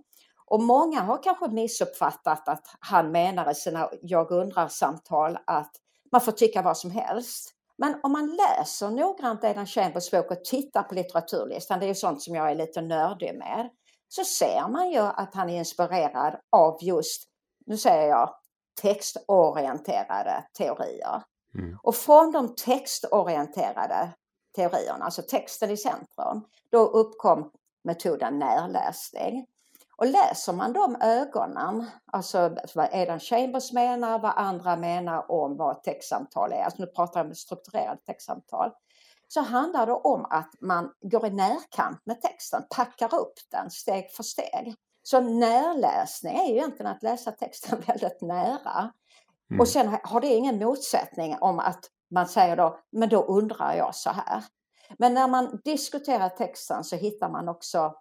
Och 0.47 0.63
många 0.63 0.99
har 1.01 1.23
kanske 1.23 1.47
missuppfattat 1.47 2.47
att 2.47 2.67
han 2.79 3.11
menar 3.11 3.51
i 3.51 3.55
sina 3.55 3.89
Jag 4.01 4.31
undrar-samtal 4.31 5.37
att 5.47 5.71
man 6.11 6.21
får 6.21 6.31
tycka 6.31 6.61
vad 6.61 6.77
som 6.77 6.91
helst. 6.91 7.54
Men 7.77 7.99
om 8.03 8.11
man 8.11 8.35
läser 8.35 8.89
noggrant 8.89 9.43
Aidan 9.43 9.65
Chambers 9.65 10.11
bok 10.11 10.31
och 10.31 10.45
tittar 10.45 10.83
på 10.83 10.95
litteraturlistan, 10.95 11.79
det 11.79 11.85
är 11.85 11.87
ju 11.87 11.95
sånt 11.95 12.21
som 12.21 12.35
jag 12.35 12.51
är 12.51 12.55
lite 12.55 12.81
nördig 12.81 13.35
med, 13.37 13.69
så 14.07 14.23
ser 14.23 14.67
man 14.69 14.91
ju 14.91 14.99
att 14.99 15.35
han 15.35 15.49
är 15.49 15.57
inspirerad 15.57 16.39
av 16.51 16.77
just, 16.81 17.23
nu 17.65 17.77
säger 17.77 18.09
jag, 18.09 18.35
textorienterade 18.81 20.45
teorier. 20.57 21.23
Mm. 21.55 21.77
Och 21.83 21.95
från 21.95 22.31
de 22.31 22.55
textorienterade 22.55 24.13
teorierna, 24.55 25.05
alltså 25.05 25.21
texten 25.21 25.71
i 25.71 25.77
centrum, 25.77 26.45
då 26.71 26.85
uppkom 26.87 27.51
metoden 27.83 28.39
närläsning. 28.39 29.45
Och 29.97 30.05
läser 30.05 30.53
man 30.53 30.73
de 30.73 30.95
ögonen, 31.01 31.85
alltså 32.05 32.57
vad 32.75 32.93
Aidan 32.93 33.19
Chambers 33.19 33.73
menar, 33.73 34.19
vad 34.19 34.33
andra 34.35 34.75
menar 34.75 35.31
om 35.31 35.57
vad 35.57 35.83
textsamtal 35.83 36.51
är, 36.53 36.63
alltså 36.63 36.81
nu 36.81 36.87
pratar 36.87 37.19
jag 37.19 37.27
om 37.27 37.35
strukturerade 37.35 38.01
textsamtal, 38.05 38.71
så 39.27 39.41
handlar 39.41 39.85
det 39.85 39.93
om 39.93 40.25
att 40.25 40.51
man 40.61 40.91
går 41.01 41.25
i 41.25 41.29
närkamp 41.29 42.05
med 42.05 42.21
texten, 42.21 42.63
packar 42.75 43.15
upp 43.15 43.33
den 43.51 43.71
steg 43.71 44.11
för 44.11 44.23
steg. 44.23 44.75
Så 45.03 45.21
närläsning 45.21 46.37
är 46.37 46.45
ju 46.45 46.53
egentligen 46.53 46.91
att 46.91 47.03
läsa 47.03 47.31
texten 47.31 47.81
väldigt 47.87 48.21
nära. 48.21 48.93
Mm. 49.51 49.59
Och 49.59 49.67
sen 49.67 49.97
har 50.03 50.21
det 50.21 50.27
ingen 50.27 50.57
motsättning 50.57 51.37
om 51.39 51.59
att 51.59 51.89
man 52.11 52.27
säger 52.27 52.57
då, 52.57 52.79
men 52.91 53.09
då 53.09 53.23
undrar 53.23 53.73
jag 53.73 53.95
så 53.95 54.09
här. 54.09 54.43
Men 54.99 55.13
när 55.13 55.27
man 55.27 55.61
diskuterar 55.63 56.29
texten 56.29 56.83
så 56.83 56.95
hittar 56.95 57.29
man 57.29 57.49
också 57.49 57.93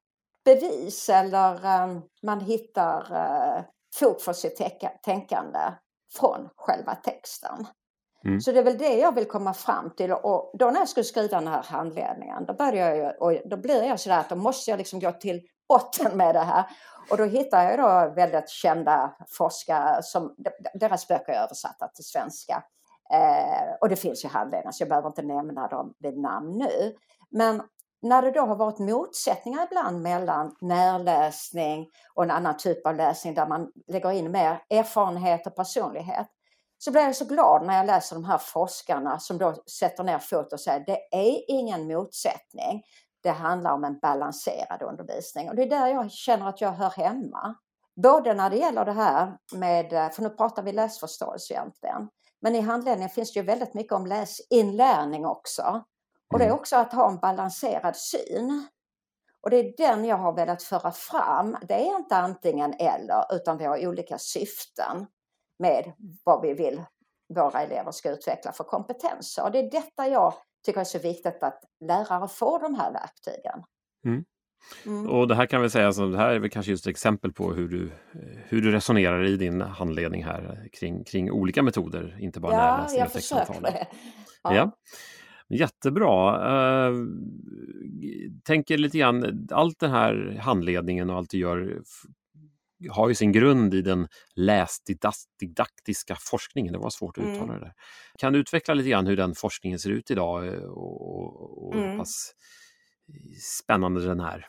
bevis 0.44 1.08
eller 1.08 1.82
um, 1.84 2.02
man 2.22 2.40
hittar 2.40 3.12
uh, 3.12 3.64
fog 3.94 4.20
för 4.20 4.32
sitt 4.32 4.60
tänkande 5.02 5.58
från 6.18 6.48
själva 6.56 6.94
texten. 6.94 7.66
Mm. 8.24 8.40
Så 8.40 8.52
det 8.52 8.58
är 8.58 8.64
väl 8.64 8.78
det 8.78 8.98
jag 8.98 9.14
vill 9.14 9.24
komma 9.24 9.54
fram 9.54 9.90
till 9.90 10.12
och 10.12 10.50
då 10.58 10.70
när 10.70 10.78
jag 10.78 10.88
skulle 10.88 11.04
skriva 11.04 11.40
den 11.40 11.48
här 11.48 11.62
handledningen 11.62 12.44
då 12.46 12.54
började 12.54 12.96
jag 12.96 13.22
och 13.22 13.32
då 13.44 13.56
blir 13.56 13.82
jag 13.82 14.00
sådär 14.00 14.18
att 14.18 14.28
då 14.28 14.36
måste 14.36 14.70
jag 14.70 14.78
liksom 14.78 15.00
gå 15.00 15.12
till 15.12 15.40
botten 15.68 16.16
med 16.16 16.34
det 16.34 16.40
här. 16.40 16.64
Och 17.10 17.16
då 17.16 17.24
hittar 17.24 17.62
jag 17.62 17.78
då 17.78 18.14
väldigt 18.14 18.48
kända 18.48 19.16
forskare 19.28 20.02
som 20.02 20.34
deras 20.74 21.08
böcker 21.08 21.32
är 21.32 21.42
översatta 21.42 21.88
till 21.88 22.04
svenska. 22.04 22.62
Eh, 23.12 23.74
och 23.80 23.88
det 23.88 23.96
finns 23.96 24.24
ju 24.24 24.28
handledningar 24.28 24.72
så 24.72 24.82
jag 24.82 24.88
behöver 24.88 25.08
inte 25.08 25.22
nämna 25.22 25.68
dem 25.68 25.94
vid 25.98 26.18
namn 26.18 26.58
nu. 26.58 26.94
Men 27.30 27.62
när 28.04 28.22
det 28.22 28.30
då 28.30 28.40
har 28.40 28.56
varit 28.56 28.78
motsättningar 28.78 29.66
ibland 29.70 30.02
mellan 30.02 30.56
närläsning 30.60 31.90
och 32.14 32.24
en 32.24 32.30
annan 32.30 32.56
typ 32.56 32.86
av 32.86 32.94
läsning 32.94 33.34
där 33.34 33.46
man 33.46 33.72
lägger 33.86 34.10
in 34.10 34.30
mer 34.30 34.62
erfarenhet 34.70 35.46
och 35.46 35.56
personlighet 35.56 36.26
så 36.78 36.90
blir 36.90 37.02
jag 37.02 37.16
så 37.16 37.24
glad 37.24 37.66
när 37.66 37.76
jag 37.76 37.86
läser 37.86 38.16
de 38.16 38.24
här 38.24 38.38
forskarna 38.38 39.18
som 39.18 39.38
då 39.38 39.54
sätter 39.78 40.04
ner 40.04 40.18
foten 40.18 40.48
och 40.52 40.60
säger 40.60 40.84
det 40.86 40.98
är 41.10 41.50
ingen 41.50 41.86
motsättning. 41.86 42.82
Det 43.22 43.30
handlar 43.30 43.72
om 43.72 43.84
en 43.84 43.98
balanserad 43.98 44.82
undervisning 44.82 45.48
och 45.48 45.56
det 45.56 45.62
är 45.62 45.70
där 45.70 45.86
jag 45.86 46.12
känner 46.12 46.48
att 46.48 46.60
jag 46.60 46.72
hör 46.72 46.90
hemma. 46.90 47.54
Både 48.02 48.34
när 48.34 48.50
det 48.50 48.56
gäller 48.56 48.84
det 48.84 48.92
här 48.92 49.36
med, 49.54 50.14
för 50.14 50.22
nu 50.22 50.30
pratar 50.30 50.62
vi 50.62 50.72
läsförståelse 50.72 51.54
egentligen, 51.54 52.08
men 52.40 52.54
i 52.54 52.60
handledningen 52.60 53.10
finns 53.10 53.32
det 53.32 53.40
ju 53.40 53.46
väldigt 53.46 53.74
mycket 53.74 53.92
om 53.92 54.06
läsinlärning 54.06 55.26
också. 55.26 55.84
Och 56.32 56.38
det 56.38 56.44
är 56.44 56.48
mm. 56.48 56.58
också 56.58 56.76
att 56.76 56.92
ha 56.92 57.10
en 57.10 57.18
balanserad 57.18 57.96
syn. 57.96 58.66
Och 59.42 59.50
det 59.50 59.56
är 59.56 59.74
den 59.76 60.04
jag 60.04 60.16
har 60.16 60.32
velat 60.32 60.62
föra 60.62 60.92
fram. 60.92 61.56
Det 61.68 61.74
är 61.74 61.96
inte 61.96 62.16
antingen 62.16 62.74
eller 62.78 63.34
utan 63.36 63.58
vi 63.58 63.64
har 63.64 63.86
olika 63.86 64.18
syften 64.18 65.06
med 65.58 65.92
vad 66.24 66.42
vi 66.42 66.54
vill 66.54 66.82
våra 67.34 67.62
elever 67.62 67.92
ska 67.92 68.10
utveckla 68.10 68.52
för 68.52 68.64
kompetenser. 68.64 69.44
Och 69.44 69.52
det 69.52 69.58
är 69.58 69.70
detta 69.70 70.08
jag 70.08 70.34
tycker 70.66 70.80
är 70.80 70.84
så 70.84 70.98
viktigt 70.98 71.42
att 71.42 71.60
lärare 71.80 72.28
får 72.28 72.60
de 72.60 72.74
här 72.74 72.92
verktygen. 72.92 73.64
Mm. 74.06 74.24
Mm. 74.86 75.10
Och 75.10 75.28
det 75.28 75.34
här 75.34 75.46
kan 75.46 75.62
vi 75.62 75.70
säga, 75.70 75.86
alltså, 75.86 76.06
det 76.06 76.18
här 76.18 76.30
är 76.30 76.38
väl 76.38 76.50
kanske 76.50 76.70
just 76.70 76.86
ett 76.86 76.90
exempel 76.90 77.32
på 77.32 77.52
hur 77.52 77.68
du, 77.68 77.90
hur 78.48 78.62
du 78.62 78.72
resonerar 78.72 79.24
i 79.24 79.36
din 79.36 79.60
handledning 79.60 80.24
här 80.24 80.68
kring, 80.72 81.04
kring 81.04 81.30
olika 81.30 81.62
metoder, 81.62 82.16
inte 82.20 82.40
bara 82.40 82.52
ja, 82.52 82.58
närläsning 82.58 83.02
och 83.02 83.12
textsamtal. 83.12 83.66
Ja. 84.42 84.54
ja. 84.54 84.70
Jättebra. 85.48 86.38
Uh, 86.90 87.06
tänker 88.44 88.78
lite 88.78 88.98
grann, 88.98 89.48
allt 89.50 89.78
den 89.78 89.90
här 89.90 90.38
handledningen 90.42 91.10
och 91.10 91.16
allt 91.16 91.30
du 91.30 91.38
gör 91.38 91.82
har 92.90 93.08
ju 93.08 93.14
sin 93.14 93.32
grund 93.32 93.74
i 93.74 93.82
den 93.82 94.08
läsdidaktiska 94.34 96.16
forskningen. 96.20 96.72
Det 96.72 96.78
var 96.78 96.90
svårt 96.90 97.18
att 97.18 97.24
uttala 97.24 97.44
mm. 97.44 97.58
det 97.58 97.64
där. 97.64 97.72
Kan 98.18 98.32
du 98.32 98.38
utveckla 98.38 98.74
lite 98.74 98.88
grann 98.88 99.06
hur 99.06 99.16
den 99.16 99.34
forskningen 99.34 99.78
ser 99.78 99.90
ut 99.90 100.10
idag 100.10 100.46
eh, 100.46 100.62
och, 100.62 101.66
och 101.66 101.74
mm. 101.74 101.90
hur 101.90 101.98
pass 101.98 102.32
spännande 103.62 104.06
den 104.06 104.20
är? 104.20 104.46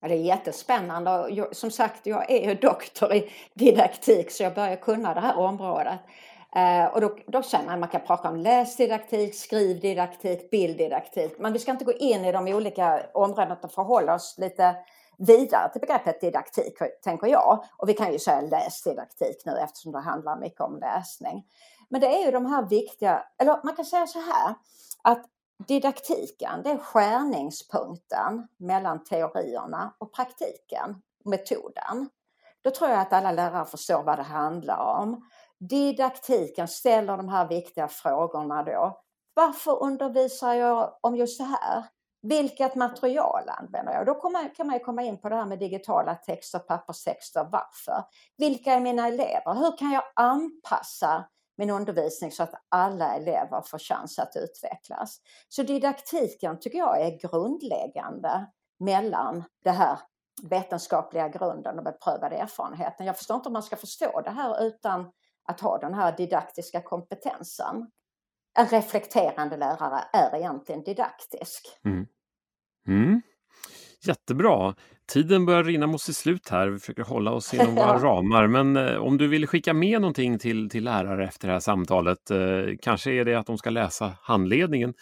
Ja, 0.00 0.08
det 0.08 0.14
är 0.14 0.24
jättespännande. 0.24 1.10
Jag, 1.30 1.56
som 1.56 1.70
sagt, 1.70 2.06
jag 2.06 2.30
är 2.30 2.48
ju 2.48 2.54
doktor 2.54 3.14
i 3.14 3.30
didaktik 3.54 4.30
så 4.30 4.42
jag 4.42 4.54
börjar 4.54 4.76
kunna 4.76 5.14
det 5.14 5.20
här 5.20 5.36
området. 5.36 6.00
Eh, 6.54 6.86
och 6.86 7.00
då, 7.00 7.16
då 7.26 7.42
känner 7.42 7.64
man 7.64 7.74
att 7.74 7.80
man 7.80 7.88
kan 7.88 8.00
prata 8.00 8.28
om 8.28 8.36
läsdidaktik, 8.36 9.34
skrivdidaktik, 9.34 10.50
bilddidaktik. 10.50 11.38
Men 11.38 11.52
vi 11.52 11.58
ska 11.58 11.70
inte 11.70 11.84
gå 11.84 11.92
in 11.92 12.24
i 12.24 12.32
de 12.32 12.48
olika 12.48 13.06
områdena 13.14 13.56
utan 13.56 13.70
förhålla 13.70 14.14
oss 14.14 14.34
lite 14.38 14.76
vidare 15.18 15.72
till 15.72 15.80
begreppet 15.80 16.20
didaktik, 16.20 16.78
tänker 17.04 17.26
jag. 17.26 17.64
Och 17.76 17.88
vi 17.88 17.94
kan 17.94 18.12
ju 18.12 18.18
säga 18.18 18.40
läsdidaktik 18.40 19.42
nu 19.44 19.52
eftersom 19.52 19.92
det 19.92 20.00
handlar 20.00 20.40
mycket 20.40 20.60
om 20.60 20.78
läsning. 20.78 21.44
Men 21.88 22.00
det 22.00 22.06
är 22.06 22.24
ju 22.24 22.30
de 22.30 22.46
här 22.46 22.62
viktiga, 22.62 23.24
eller 23.38 23.60
man 23.64 23.76
kan 23.76 23.84
säga 23.84 24.06
så 24.06 24.18
här, 24.18 24.54
att 25.02 25.24
didaktiken 25.66 26.62
det 26.64 26.70
är 26.70 26.78
skärningspunkten 26.78 28.48
mellan 28.56 29.04
teorierna 29.04 29.94
och 29.98 30.12
praktiken, 30.12 31.02
metoden. 31.24 32.08
Då 32.62 32.70
tror 32.70 32.90
jag 32.90 33.00
att 33.00 33.12
alla 33.12 33.32
lärare 33.32 33.64
förstår 33.64 34.02
vad 34.02 34.18
det 34.18 34.22
handlar 34.22 35.00
om. 35.00 35.22
Didaktiken 35.60 36.68
ställer 36.68 37.16
de 37.16 37.28
här 37.28 37.48
viktiga 37.48 37.88
frågorna 37.88 38.62
då. 38.62 39.02
Varför 39.34 39.82
undervisar 39.82 40.54
jag 40.54 40.98
om 41.00 41.16
just 41.16 41.38
det 41.38 41.44
här? 41.44 41.84
Vilket 42.22 42.74
material 42.74 43.48
använder 43.48 43.92
jag? 43.92 44.06
Då 44.06 44.14
kan 44.14 44.66
man 44.66 44.80
komma 44.80 45.02
in 45.02 45.20
på 45.20 45.28
det 45.28 45.36
här 45.36 45.46
med 45.46 45.58
digitala 45.58 46.14
texter, 46.14 46.58
papperstexter. 46.58 47.48
Varför? 47.52 48.04
Vilka 48.36 48.72
är 48.72 48.80
mina 48.80 49.08
elever? 49.08 49.54
Hur 49.54 49.78
kan 49.78 49.90
jag 49.90 50.02
anpassa 50.14 51.24
min 51.56 51.70
undervisning 51.70 52.30
så 52.30 52.42
att 52.42 52.54
alla 52.68 53.14
elever 53.14 53.62
får 53.62 53.78
chans 53.78 54.18
att 54.18 54.36
utvecklas? 54.36 55.20
Så 55.48 55.62
didaktiken 55.62 56.58
tycker 56.60 56.78
jag 56.78 57.00
är 57.00 57.18
grundläggande 57.18 58.46
mellan 58.78 59.44
det 59.64 59.70
här 59.70 59.98
vetenskapliga 60.42 61.28
grunden 61.28 61.78
och 61.78 61.84
beprövade 61.84 62.36
erfarenheten. 62.36 63.06
Jag 63.06 63.16
förstår 63.16 63.36
inte 63.36 63.48
om 63.48 63.52
man 63.52 63.62
ska 63.62 63.76
förstå 63.76 64.20
det 64.20 64.30
här 64.30 64.62
utan 64.62 65.10
att 65.46 65.60
ha 65.60 65.78
den 65.78 65.94
här 65.94 66.16
didaktiska 66.16 66.80
kompetensen. 66.80 67.90
En 68.58 68.66
reflekterande 68.66 69.56
lärare 69.56 70.04
är 70.12 70.36
egentligen 70.36 70.82
didaktisk. 70.82 71.66
Mm. 71.84 72.06
Mm. 72.88 73.22
Jättebra. 74.06 74.74
Tiden 75.12 75.46
börjar 75.46 75.64
rinna 75.64 75.86
mot 75.86 76.00
sitt 76.00 76.16
slut 76.16 76.48
här. 76.48 76.68
Vi 76.68 76.78
försöker 76.78 77.02
hålla 77.02 77.32
oss 77.32 77.54
inom 77.54 77.74
våra 77.74 77.98
ramar. 78.02 78.46
Men 78.46 78.76
eh, 78.76 78.96
om 78.96 79.18
du 79.18 79.28
vill 79.28 79.46
skicka 79.46 79.74
med 79.74 80.00
någonting 80.00 80.38
till, 80.38 80.70
till 80.70 80.84
lärare 80.84 81.24
efter 81.24 81.48
det 81.48 81.52
här 81.52 81.60
samtalet. 81.60 82.30
Eh, 82.30 82.38
kanske 82.82 83.12
är 83.12 83.24
det 83.24 83.34
att 83.34 83.46
de 83.46 83.58
ska 83.58 83.70
läsa 83.70 84.16
handledningen. 84.22 84.94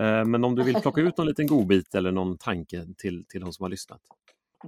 Eh, 0.00 0.24
men 0.24 0.44
om 0.44 0.54
du 0.54 0.62
vill 0.62 0.74
plocka 0.74 1.00
ut 1.00 1.18
någon 1.18 1.26
liten 1.26 1.46
godbit 1.46 1.94
eller 1.94 2.12
någon 2.12 2.38
tanke 2.38 2.86
till, 2.98 3.24
till 3.28 3.40
de 3.40 3.52
som 3.52 3.64
har 3.64 3.70
lyssnat? 3.70 4.00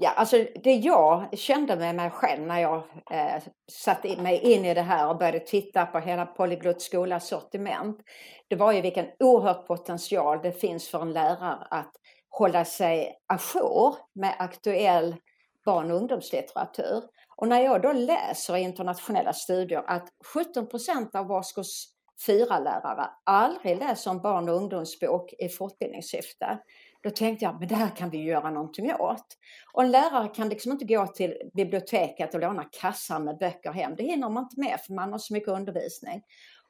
Ja, 0.01 0.11
alltså 0.11 0.47
det 0.65 0.75
jag 0.75 1.39
kände 1.39 1.77
med 1.77 1.95
mig 1.95 2.11
själv 2.11 2.47
när 2.47 2.61
jag 2.61 2.83
eh, 3.11 3.43
satte 3.73 4.17
mig 4.17 4.39
in 4.39 4.65
i 4.65 4.75
det 4.75 4.83
här 4.83 5.09
och 5.09 5.19
började 5.19 5.41
titta 5.41 5.87
på 5.87 5.99
hela 5.99 6.27
Polyglot 6.27 6.83
skolas 6.83 7.29
sortiment. 7.29 8.01
Det 8.49 8.57
var 8.57 8.73
ju 8.73 8.81
vilken 8.81 9.07
oerhört 9.19 9.67
potential 9.67 10.41
det 10.43 10.53
finns 10.53 10.89
för 10.89 11.03
en 11.03 11.13
lärare 11.13 11.67
att 11.71 11.93
hålla 12.29 12.65
sig 12.65 13.17
ajour 13.27 13.97
med 14.15 14.35
aktuell 14.39 15.17
barn 15.65 15.91
och 15.91 15.97
ungdomslitteratur. 15.97 17.03
Och 17.37 17.49
när 17.49 17.61
jag 17.61 17.83
då 17.83 17.93
läser 17.93 18.57
i 18.57 18.61
internationella 18.61 19.33
studier 19.33 19.85
att 19.87 20.09
17 20.35 20.67
procent 20.67 21.15
av 21.15 21.33
årskurs 21.33 21.87
fyra 22.27 22.59
lärare 22.59 23.11
aldrig 23.25 23.79
läser 23.79 24.11
en 24.11 24.21
barn 24.21 24.49
och 24.49 24.57
ungdomsbok 24.57 25.33
i 25.39 25.49
fortbildningssyfte. 25.49 26.59
Då 27.03 27.11
tänkte 27.11 27.45
jag, 27.45 27.59
men 27.59 27.69
det 27.69 27.75
här 27.75 27.97
kan 27.97 28.11
vi 28.11 28.23
göra 28.23 28.51
någonting 28.51 28.95
åt. 28.95 29.27
Och 29.73 29.83
en 29.83 29.91
lärare 29.91 30.29
kan 30.29 30.49
liksom 30.49 30.73
inte 30.73 30.85
gå 30.85 31.07
till 31.07 31.51
biblioteket 31.55 32.35
och 32.35 32.41
låna 32.41 32.65
kassar 32.65 33.19
med 33.19 33.39
böcker 33.39 33.73
hem. 33.73 33.95
Det 33.97 34.03
hinner 34.03 34.29
man 34.29 34.43
inte 34.43 34.61
med 34.61 34.81
för 34.81 34.93
man 34.93 35.13
har 35.13 35.19
så 35.19 35.33
mycket 35.33 35.49
undervisning. 35.49 36.23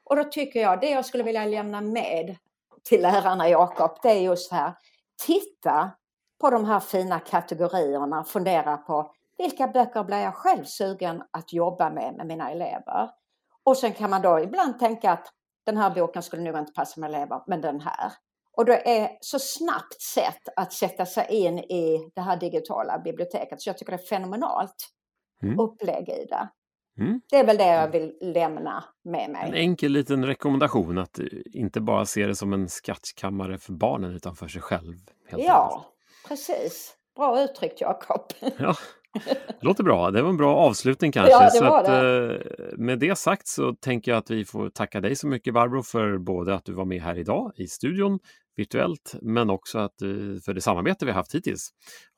Och 0.03 0.15
då 0.15 0.23
tycker 0.23 0.61
jag, 0.61 0.81
det 0.81 0.89
jag 0.89 1.05
skulle 1.05 1.23
vilja 1.23 1.45
lämna 1.45 1.81
med 1.81 2.35
till 2.83 3.01
lärarna 3.01 3.49
Jakob, 3.49 3.97
det 4.03 4.09
är 4.09 4.21
just 4.21 4.51
här, 4.51 4.73
titta 5.25 5.91
på 6.41 6.49
de 6.49 6.65
här 6.65 6.79
fina 6.79 7.19
kategorierna, 7.19 8.23
fundera 8.23 8.77
på 8.77 9.13
vilka 9.37 9.67
böcker 9.67 10.03
blir 10.03 10.17
jag 10.17 10.35
själv 10.35 10.63
sugen 10.63 11.23
att 11.31 11.53
jobba 11.53 11.89
med 11.89 12.13
med 12.17 12.27
mina 12.27 12.51
elever? 12.51 13.09
Och 13.63 13.77
sen 13.77 13.93
kan 13.93 14.09
man 14.09 14.21
då 14.21 14.39
ibland 14.39 14.79
tänka 14.79 15.11
att 15.11 15.27
den 15.65 15.77
här 15.77 15.89
boken 15.89 16.23
skulle 16.23 16.43
nog 16.43 16.59
inte 16.59 16.73
passa 16.73 16.99
med 16.99 17.09
elever, 17.09 17.41
men 17.47 17.61
den 17.61 17.81
här. 17.81 18.11
Och 18.57 18.65
det 18.65 19.01
är 19.01 19.09
så 19.21 19.39
snabbt 19.39 20.01
sätt 20.01 20.49
att 20.55 20.73
sätta 20.73 21.05
sig 21.05 21.27
in 21.29 21.59
i 21.59 22.11
det 22.15 22.21
här 22.21 22.37
digitala 22.37 22.99
biblioteket. 22.99 23.61
Så 23.61 23.69
jag 23.69 23.77
tycker 23.77 23.91
det 23.91 24.03
är 24.03 24.07
fenomenalt 24.07 24.89
mm. 25.43 25.59
upplägg 25.59 26.09
i 26.09 26.25
det. 26.29 26.49
Mm. 26.99 27.21
Det 27.29 27.37
är 27.37 27.45
väl 27.45 27.57
det 27.57 27.67
jag 27.67 27.91
vill 27.91 28.17
lämna 28.21 28.83
med 29.03 29.29
mig. 29.29 29.47
En 29.47 29.53
enkel 29.53 29.91
liten 29.91 30.25
rekommendation 30.25 30.97
att 30.97 31.19
inte 31.45 31.81
bara 31.81 32.05
se 32.05 32.27
det 32.27 32.35
som 32.35 32.53
en 32.53 32.69
skattkammare 32.69 33.57
för 33.57 33.73
barnen 33.73 34.15
utan 34.15 34.35
för 34.35 34.47
sig 34.47 34.61
själv. 34.61 34.95
ja, 35.29 35.73
enkelt. 35.73 36.27
precis. 36.27 36.95
Bra 37.15 37.43
uttryckt 37.43 37.81
Jakob. 37.81 38.33
Ja, 38.57 38.75
låter 39.61 39.83
bra. 39.83 40.11
Det 40.11 40.21
var 40.21 40.29
en 40.29 40.37
bra 40.37 40.55
avslutning 40.55 41.11
kanske. 41.11 41.31
Ja, 41.31 41.49
det 41.53 41.69
var 41.69 41.83
det. 41.83 42.35
Att, 42.35 42.79
med 42.79 42.99
det 42.99 43.15
sagt 43.15 43.47
så 43.47 43.73
tänker 43.73 44.11
jag 44.11 44.17
att 44.17 44.31
vi 44.31 44.45
får 44.45 44.69
tacka 44.69 45.01
dig 45.01 45.15
så 45.15 45.27
mycket 45.27 45.53
Barbro 45.53 45.83
för 45.83 46.17
både 46.17 46.55
att 46.55 46.65
du 46.65 46.73
var 46.73 46.85
med 46.85 47.01
här 47.01 47.17
idag 47.17 47.51
i 47.55 47.67
studion 47.67 48.19
virtuellt 48.55 49.15
men 49.21 49.49
också 49.49 49.79
att, 49.79 50.01
eh, 50.01 50.07
för 50.45 50.53
det 50.53 50.61
samarbete 50.61 51.05
vi 51.05 51.11
haft 51.11 51.35
hittills. 51.35 51.69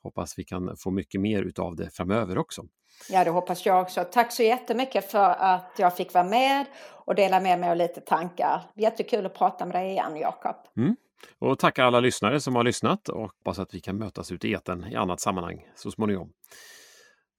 Hoppas 0.02 0.38
vi 0.38 0.44
kan 0.44 0.76
få 0.76 0.90
mycket 0.90 1.20
mer 1.20 1.42
utav 1.42 1.76
det 1.76 1.90
framöver 1.90 2.38
också. 2.38 2.62
Ja, 3.10 3.24
det 3.24 3.30
hoppas 3.30 3.66
jag 3.66 3.82
också. 3.82 4.04
Tack 4.04 4.32
så 4.32 4.42
jättemycket 4.42 5.10
för 5.10 5.30
att 5.30 5.72
jag 5.78 5.96
fick 5.96 6.14
vara 6.14 6.24
med 6.24 6.66
och 7.06 7.14
dela 7.14 7.40
med 7.40 7.60
mig 7.60 7.70
av 7.70 7.76
lite 7.76 8.00
tankar. 8.00 8.62
Jättekul 8.76 9.26
att 9.26 9.34
prata 9.34 9.66
med 9.66 9.74
dig 9.74 9.90
igen, 9.90 10.16
Jakob. 10.16 10.56
Mm. 10.76 10.96
Och 11.38 11.58
tacka 11.58 11.84
alla 11.84 12.00
lyssnare 12.00 12.40
som 12.40 12.54
har 12.54 12.64
lyssnat 12.64 13.08
och 13.08 13.20
hoppas 13.20 13.58
att 13.58 13.74
vi 13.74 13.80
kan 13.80 13.98
mötas 13.98 14.32
ute 14.32 14.48
i 14.48 14.52
eten 14.52 14.86
i 14.92 14.96
annat 14.96 15.20
sammanhang 15.20 15.66
så 15.76 15.90
småningom. 15.90 16.32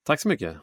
Tack 0.08 0.22
så 0.22 0.28
mycket! 0.28 0.58